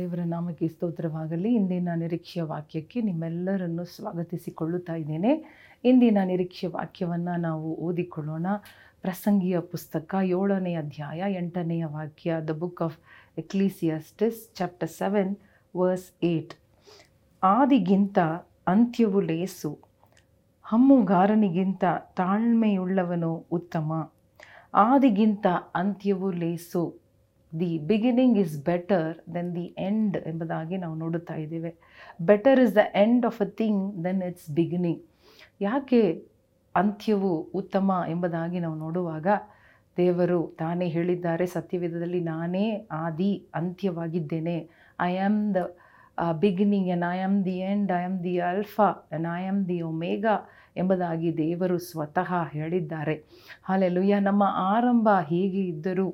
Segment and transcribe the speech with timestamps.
[0.00, 1.54] ದೇವರ ನಾಮಕ್ಕೆ ಸ್ತೋತ್ರವಾಗಲಿ.
[1.54, 5.32] ಇಂದಿನ ನಿರೀಕ್ಷೆಯ ವಾಕ್ಯಕ್ಕೆ ನಿಮ್ಮೆಲ್ಲರನ್ನು ಸ್ವಾಗತಿಸಿಕೊಳ್ಳುತ್ತಾ ಇದ್ದೇನೆ.
[5.84, 8.46] ಇಂದಿನ ನಿರೀಕ್ಷೆ ವಾಕ್ಯವನ್ನು ನಾವು ಓದಿಕೊಳ್ಳೋಣ.
[9.02, 12.98] ಪ್ರಸಂಗಿಯ ಪುಸ್ತಕ ಏಳನೇ ಅಧ್ಯಾಯ ಎಂಟನೆಯ ವಾಕ್ಯ the book of
[13.38, 15.36] Ecclesiastes chapter seven
[15.76, 16.54] verse eight
[17.42, 18.18] ಆದಿಗಿಂತ
[18.66, 19.78] ಅಂತ್ಯವು ಲೇಸು,
[20.62, 21.84] ಹಮ್ಮುಗಾರನಿಗಿಂತ
[22.16, 24.12] ತಾಳ್ಮೆಯುಳ್ಳವನು ಉತ್ತಮ.
[24.74, 27.09] ಆದಿಗಿಂತ ಅಂತ್ಯವು ಲೇಸು
[27.60, 31.70] the beginning is better than the end ಎಂಬುದಾಗಿ ನಾವು ನೋಡುತ್ತಾ ಇದ್ದೇವೆ.
[32.20, 35.00] Better is the end of a thing than its beginning
[35.60, 36.02] ಯಾಕೆ
[36.74, 39.26] ಅಂತ್ಯವು ಉತ್ತಮ ಎಂಬುದಾಗಿ ನಾವು ನೋಡುವಾಗ
[39.96, 44.56] ದೇವರು ತಾನೇ ಹೇಳಿದ್ದಾರೆ, ಸತ್ಯವೇದದಲ್ಲಿ ನಾನೇ ಆದಿ, ಅಂತ್ಯವಾಗಿದ್ದೇನೆ.
[45.00, 45.76] I am the
[46.40, 50.36] beginning and I am the end I am the alpha and I am the omega
[50.76, 53.14] ಎಂಬುದಾಗಿ ದೇವರು ಸ್ವತಃ ಹೇಳಿದ್ದಾರೆ.
[53.64, 56.08] ಹಾಲೆಲುಯ್ಯ ನಮ್ಮ ಆರಂಭ ಹೇಗೆ ಇದ್ದರೂ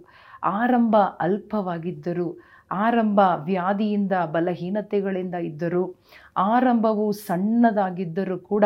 [0.45, 2.39] ಆರಂಭ ಅಲ್ಪವಾಗಿದ್ದರೂ.
[2.73, 5.95] ಆರಂಭ ವ್ಯಾಧಿಯಿಂದ, ಬಲಹೀನತೆಗಳಿಂದ ಇದ್ದರೂ.
[6.37, 8.65] ಆರಂಭವು ಸಣ್ಣದಾಗಿದ್ದರೂ ಕೂಡ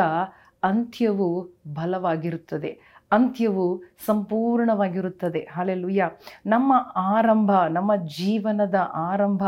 [0.62, 3.01] ಅಂತ್ಯವು ಬಲವಾಗಿರುತ್ತದೆ.
[3.12, 5.49] ಅಂತ್ಯವು ಸಂಪೂರ್ಣವಾಗಿರುತ್ತದೆ.
[5.53, 6.11] ಹಾಲೆಲುಯ್ಯ.
[6.47, 9.43] ನಮ್ಮ ಆರಂಭ, ನಮ್ಮ ಜೀವನದ ಆರಂಭ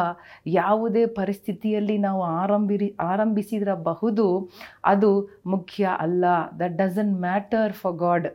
[0.46, 4.50] ಯಾವುದೇ ಪರಿಸ್ಥಿತಿಯಲ್ಲಿ ನಾವು ಆರಂಭಿರಿ, ಆರಂಭಿಸಿರಬಹುದು,
[4.84, 6.24] ಅದು ಮುಖ್ಯ ಅಲ್ಲ.
[6.60, 8.28] That doesn't matter for God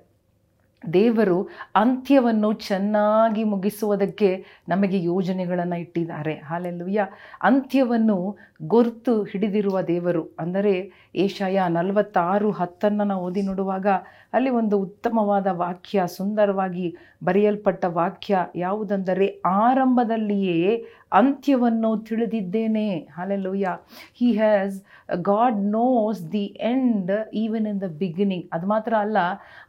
[0.93, 1.37] ದೇವರು
[1.75, 6.35] ಅಂತ್ಯವನ್ನು ಚೆನ್ನಾಗಿ ಮುಗಿಸುವುದಕ್ಕೆ ನಮಗೆ ಯೋಜನೆಗಳನ್ನು ಇಟ್ಟಿದ್ದಾರೆ.
[6.49, 7.07] ಹಾಲೆಲ್ಲುಯ್ಯ
[7.43, 10.75] ಅಂತ್ಯವನ್ನು ಗುರುತು ಹಿಡಿದಿರುವ ದೇವರು, ಅಂದರೆ
[11.15, 13.87] ಏಷಾಯ ನಲವತ್ತಾರು ಹತ್ತನ್ನು ನಾವು ಓದಿ ನೋಡುವಾಗ
[14.33, 16.87] ಅಲ್ಲಿ ಒಂದು ಉತ್ತಮವಾದ ವಾಕ್ಯ, ಸುಂದರವಾಗಿ
[17.23, 22.87] ಬರೆಯಲ್ಪಟ್ಟ ವಾಕ್ಯ ಯಾವುದೆಂದರೆ, ಆರಂಭದಲ್ಲಿಯೇ ಅಂತ್ಯವನ್ನು ತಿಳಿದಿದ್ದೇನೆ.
[23.15, 23.77] Hallelujah
[24.19, 24.77] he has
[25.21, 29.17] God knows the end even in the beginning ಅದು ಮಾತ್ರ ಅಲ್ಲ,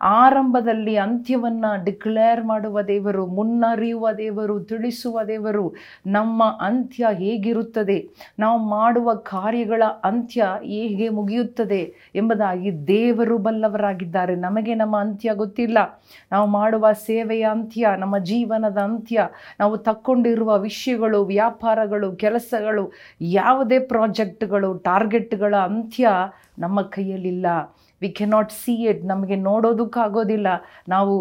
[0.01, 5.65] ಆರಂಭದಲ್ಲಿ ಅಂತ್ಯವನ್ನು ಡಿಕ್ಲೇರ್ ಮಾಡುವ ದೇವರು, ಮುನ್ನರಿಯುವ ದೇವರು, ತಿಳಿಸುವ ದೇವರು
[6.07, 7.99] ನಮ್ಮ ಅಂತ್ಯ ಹೇಗಿರುತ್ತದೆ?
[8.39, 14.35] ನಾವು ಮಾಡುವ ಕಾರ್ಯಗಳ ಅಂತ್ಯ ಹೇಗೆ ಮುಗಿಯುತ್ತದೆ ಎಂಬುದಾಗಿ ದೇವರು ಬಲ್ಲವರಾಗಿದ್ದಾರೆ.
[14.37, 15.79] ನಮಗೆ ನಮ್ಮ ಅಂತ್ಯ ಗೊತ್ತಿಲ್ಲ.
[16.33, 19.29] ನಾವು ಮಾಡುವ ಸೇವೆಯ ಅಂತ್ಯ, ನಮ್ಮ ಜೀವನದ ಅಂತ್ಯ,
[19.61, 26.09] ನಾವು ತಕ್ಕೊಂಡಿರುವ ವಿಷಯಗಳು, ವ್ಯಾಪಾರಗಳು, ಕೆಲಸಗಳು, ಯಾವುದೇ ಪ್ರಾಜೆಕ್ಟ್ಗಳು, ಟಾರ್ಗೆಟ್ಗಳ ಅಂತ್ಯ
[26.59, 27.47] ನಮ್ಮ ಕೈಯಲ್ಲಿಲ್ಲ.
[28.03, 30.47] ವಿ ಕೆನಾಟ್ ಸಿ ಇಟ್ ನಮಗೆ ನೋಡೋದಕ್ಕೂ ಆಗೋದಿಲ್ಲ.
[30.89, 31.15] ನಾವು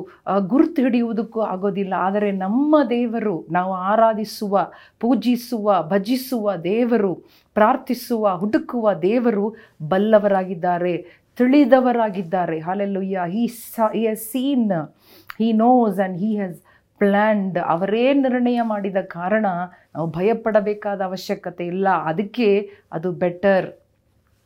[0.48, 1.94] ಗುರುತು ಹಿಡಿಯುವುದಕ್ಕೂ ಆಗೋದಿಲ್ಲ.
[1.98, 7.14] ಆದರೆ ನಮ್ಮ ದೇವರು, ನಾವು ಆರಾಧಿಸುವ, ಪೂಜಿಸುವ, ಭಜಿಸುವ ದೇವರು,
[7.54, 9.56] ಪ್ರಾರ್ಥಿಸುವ, ಹುಡುಕುವ ದೇವರು
[9.88, 10.96] ಬಲ್ಲವರಾಗಿದ್ದಾರೆ.
[11.38, 12.60] ತಿಳಿದವರಾಗಿದ್ದಾರೆ.
[12.60, 13.46] Hallelujah he
[13.94, 14.72] he has seen
[15.38, 16.62] he knows and he has
[17.02, 19.46] planned ಅವರೇ ನಿರ್ಣಯ ಮಾಡಿದ ಕಾರಣ
[19.96, 21.88] ನಾವು ಭಯಪಡಬೇಕಾದ ಅವಶ್ಯಕತೆ ಇಲ್ಲ.
[21.90, 22.48] ಅದಕ್ಕೆ
[22.92, 23.68] ಅದು ಬೆಟರ್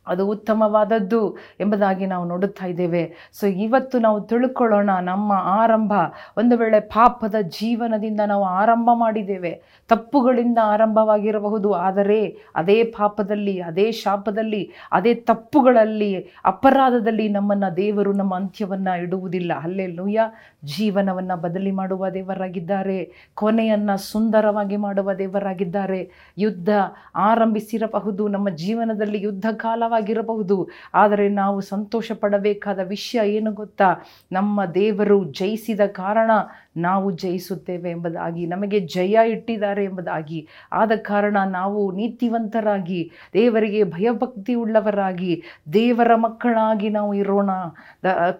[0.06, 3.12] ಅದು ಉತ್ತಮವಾದದ್ದು ಎಂಬುದಾಗಿ ನಾವು ನೋಡುತ್ತಾ ಇದ್ದೇವೆ.
[3.32, 5.92] ಸೊ ಇವತ್ತು ನಾವು ತಿಳ್ಕೊಳ್ಳೋಣ ನಮ್ಮ ಆರಂಭ.
[6.36, 9.62] ಒಂದು ವೇಳೆ ಪಾಪದ ಜೀವನದಿಂದ ನಾವು ಆರಂಭ ಮಾಡಿದ್ದೇವೆ.
[9.88, 11.72] ತಪ್ಪುಗಳಿಂದ ಆರಂಭವಾಗಿರಬಹುದು.
[11.72, 19.52] ಆದರೆ ಅದೇ ಪಾಪದಲ್ಲಿ, ಅದೇ ಶಾಪದಲ್ಲಿ, ಅದೇ ತಪ್ಪುಗಳಲ್ಲಿ, ಅಪರಾಧದಲ್ಲಿ ನಮ್ಮನ್ನು ದೇವರು ನಮ್ಮ ಅಂತ್ಯವನ್ನು ಇಡುವುದಿಲ್ಲ.
[19.62, 20.20] ಅಲ್ಲೇ ಲೂಯ
[20.64, 23.12] ಜೀವನವನ್ನು ಬದಲಿ ಮಾಡುವ ದೇವರಾಗಿದ್ದಾರೆ.
[23.34, 26.10] ಕೊನೆಯನ್ನು ಸುಂದರವಾಗಿ ಮಾಡುವ ದೇವರಾಗಿದ್ದಾರೆ.
[26.38, 26.68] ಯುದ್ಧ
[27.14, 28.28] ಆರಂಭಿಸಿರಬಹುದು.
[28.28, 29.46] ನಮ್ಮ ಜೀವನದಲ್ಲಿ ಯುದ್ಧ
[29.92, 30.56] ಕಾಲವಾಗಿರಬಹುದು
[30.94, 33.88] ಆದರೆ ನಾವು ಸಂತೋಷ ಪಡಬೇಕಾದ ವಿಷಯ ಏನು ಗೊತ್ತಾ?
[34.32, 36.30] ನಮ್ಮ ದೇವರು ಜಯಿಸಿದ ಕಾರಣ
[36.76, 40.38] ನಾವು ಜಯಿಸುತ್ತೇವೆ ಎಂಬುದಾಗಿ, ನಮಗೆ ಜಯ ಇಟ್ಟಿದ್ದಾರೆ ಎಂಬುದಾಗಿ.
[40.72, 43.00] ಆದ ಕಾರಣ ನಾವು ನೀತಿವಂತರಾಗಿ,
[43.34, 45.32] ದೇವರಿಗೆ ಭಯಭಕ್ತಿ ಉಳ್ಳವರಾಗಿ
[45.72, 47.50] ದೇವರ ಮಕ್ಕಳಾಗಿ ನಾವು ಇರೋಣ.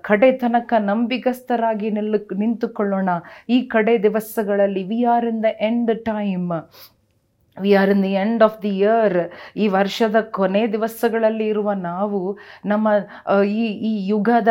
[0.08, 3.10] ಕಡೆ ತನಕ ನಂಬಿಗಸ್ತರಾಗಿ ನಿಲ್ಲು, ನಿಂತುಕೊಳ್ಳೋಣ.
[3.48, 6.50] ಈ ಕಡೆ ದಿವಸಗಳಲ್ಲಿ we are in the end time
[7.56, 9.16] we are in the end of the year
[9.56, 12.88] ಈ ವರ್ಷದ ಕೊನೆ ದಿವಸಗಳಲ್ಲಿ ಇರುವ ನಾವು ನಮ್ಮ
[13.44, 14.48] ಈ ಈ ಯುಗದ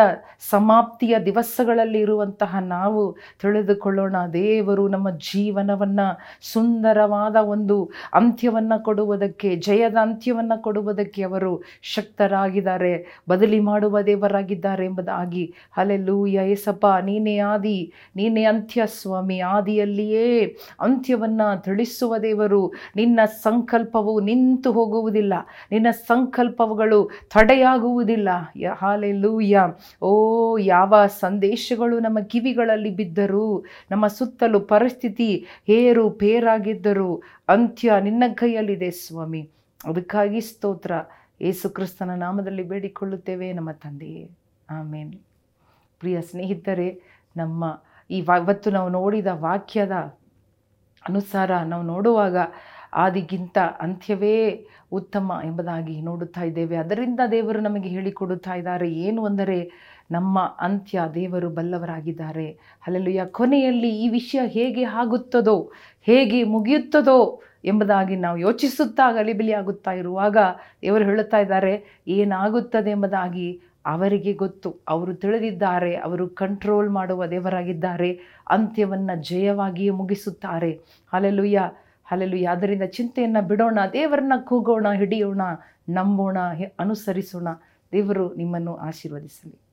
[0.50, 3.02] ಸಮಾಪ್ತಿಯ ದಿವಸಗಳಲ್ಲಿ ಇರುವಂತಹ ನಾವು
[3.42, 4.16] ತಿಳಿದುಕೊಳ್ಳೋಣ.
[4.34, 6.08] ದೇವರು ನಮ್ಮ ಜೀವನವನ್ನು
[6.54, 7.78] ಸುಂದರವಾದ ಒಂದು
[8.14, 12.94] ಅಂತ್ಯವನ್ನು ಕೊಡುವುದಕ್ಕೆ, ಜಯದ ಅಂತ್ಯವನ್ನು ಕೊಡುವುದಕ್ಕೆ ಅವರು ಶಕ್ತರಾಗಿದ್ದಾರೆ,
[13.30, 15.54] ಬದಲಿ ಮಾಡುವ ದೇವರಾಗಿದ್ದಾರೆ ಎಂಬುದಾಗಿ.
[15.78, 25.34] ಅಲ್ಲೆಲ್ಲೂ ಯೇಸಪ್ಪ ನೀನೇ ಆದಿ, ನೀನೇ ಅಂತ್ಯ ಸ್ವಾಮಿ, ಆದಿಯಲ್ಲಿಯೇ ಅಂತ್ಯವನ್ನು ತಿಳಿಸುವ ದೇವರು ನಿನ್ನ ಸಂಕಲ್ಪವು ನಿಂತು ಹೋಗುವುದಿಲ್ಲ.
[25.72, 28.30] ನಿನ್ನ ಸಂಕಲ್ಪಗಳು ತಡೆಯಾಗುವುದಿಲ್ಲ.
[28.78, 29.60] ಹಾಲೆ ಲೂಯ್ಯ
[30.02, 39.50] ಓ, ಯಾವ ಸಂದೇಶಗಳು ನಮ್ಮ ಕಿವಿಗಳಲ್ಲಿ ಬಿದ್ದರೂ, ನಮ್ಮ ಸುತ್ತಲೂ ಪರಿಸ್ಥಿತಿ ಹೇರು ಪೇರಾಗಿದ್ದರೂ ಅಂತ್ಯ ನಿನ್ನ ಕೈಯಲ್ಲಿದೆ ಸ್ವಾಮಿ.
[39.86, 40.92] ಅದಕ್ಕಾಗಿ ಸ್ತೋತ್ರ.
[41.42, 44.30] ಯೇಸು ಕ್ರಿಸ್ತನ ನಾಮದಲ್ಲಿ ಬೇಡಿಕೊಳ್ಳುತ್ತೇವೆ ನಮ್ಮ ತಂದೆಯೇ.
[44.70, 45.14] ಆಮೇನ್.
[46.00, 47.02] ಪ್ರಿಯ ಸ್ನೇಹಿತರೆ,
[47.38, 49.92] ನಮ್ಮ ಈ ಇವತ್ತು ನಾವು ನೋಡಿದ ವಾಕ್ಯದ
[51.10, 52.38] ಅನುಸಾರ ನಾವು ನೋಡುವಾಗ
[52.94, 56.76] ಆದಿಗಿಂತ ಅಂತ್ಯವೇ ಉತ್ತಮ ಎಂಬುದಾಗಿ ನೋಡುತ್ತಾ ಇದ್ದೇವೆ.
[56.76, 59.72] ಅದರಿಂದ ದೇವರು ನಮಗೆ ಹೇಳಿಕೊಡುತ್ತಾ ಇದ್ದಾರೆ, ಏನು ಅಂದರೆ
[60.12, 62.48] ನಮ್ಮ ಅಂತ್ಯ ದೇವರು ಬಲ್ಲವರಾಗಿದ್ದಾರೆ.
[62.88, 65.72] ಅಲ್ಲೆಲ್ಲುಯ್ಯ ಕೊನೆಯಲ್ಲಿ ಈ ವಿಷಯ ಹೇಗೆ ಆಗುತ್ತದೋ,
[66.02, 70.38] ಹೇಗೆ ಮುಗಿಯುತ್ತದೋ ಎಂಬುದಾಗಿ ನಾವು ಯೋಚಿಸುತ್ತಾ ಗಲಿಬಿಲಿ ಆಗುತ್ತಾ ಇರುವಾಗ
[70.82, 74.76] ದೇವರು ಹೇಳುತ್ತಾ ಇದ್ದಾರೆ, ಏನಾಗುತ್ತದೆ ಎಂಬುದಾಗಿ ಅವರಿಗೆ ಗೊತ್ತು.
[74.90, 80.80] ಅವರು ತಿಳಿದಿದ್ದಾರೆ, ಅವರು ಕಂಟ್ರೋಲ್ ಮಾಡುವ ದೇವರಾಗಿದ್ದಾರೆ, ಅಂತ್ಯವನ್ನು ಜಯವಾಗಿಯೇ ಮುಗಿಸುತ್ತಾರೆ.
[81.14, 81.62] ಅಲ್ಲೆಲ್ಲುಯ್ಯ
[82.12, 85.42] ಅಲ್ಲೆಲ್ಲುಯ್ಯ ಅದರಿಂದ ಚಿಂತೆಯನ್ನು ಬಿಡೋಣ ದೇವರನ್ನ ಕೂಗೋಣ ಹಿಡಿಯೋಣ
[85.90, 86.38] ನಂಬೋಣ
[86.80, 87.48] ಅನುಸರಿಸೋಣ.
[87.92, 89.71] ದೇವರು ನಿಮ್ಮನ್ನು ಆಶೀರ್ವದಿಸಲಿ.